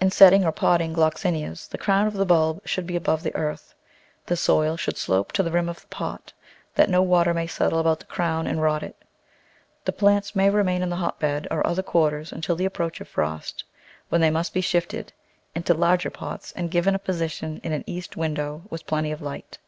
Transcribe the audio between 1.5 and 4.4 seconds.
the crown of the bulb should be above the earth, the